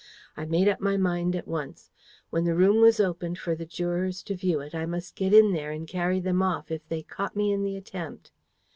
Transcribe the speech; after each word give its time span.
I 0.35 0.45
made 0.47 0.67
up 0.67 0.79
my 0.81 0.97
mind 0.97 1.35
at 1.35 1.47
once. 1.47 1.91
When 2.31 2.43
the 2.43 2.55
room 2.55 2.81
was 2.81 2.99
opened 2.99 3.37
for 3.37 3.53
the 3.53 3.67
jurors 3.67 4.23
to 4.23 4.35
view 4.35 4.59
it, 4.59 4.73
I 4.73 4.87
must 4.87 5.13
get 5.15 5.31
in 5.31 5.53
there 5.53 5.69
and 5.69 5.87
carry 5.87 6.19
them 6.19 6.41
off, 6.41 6.71
if 6.71 6.89
they 6.89 7.03
caught 7.03 7.35
me 7.35 7.51
in 7.51 7.61
the 7.61 7.77
attempt. 7.77 8.31